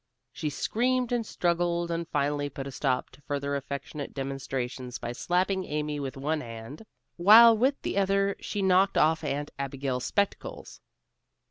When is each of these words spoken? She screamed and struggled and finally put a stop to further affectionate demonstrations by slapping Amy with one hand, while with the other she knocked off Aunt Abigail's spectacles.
She 0.31 0.49
screamed 0.49 1.11
and 1.11 1.23
struggled 1.23 1.91
and 1.91 2.07
finally 2.07 2.49
put 2.49 2.65
a 2.65 2.71
stop 2.71 3.11
to 3.11 3.21
further 3.21 3.55
affectionate 3.55 4.15
demonstrations 4.15 4.97
by 4.97 5.11
slapping 5.11 5.63
Amy 5.65 5.99
with 5.99 6.17
one 6.17 6.41
hand, 6.41 6.87
while 7.17 7.55
with 7.55 7.79
the 7.83 7.99
other 7.99 8.35
she 8.39 8.63
knocked 8.63 8.97
off 8.97 9.23
Aunt 9.23 9.51
Abigail's 9.59 10.05
spectacles. 10.05 10.81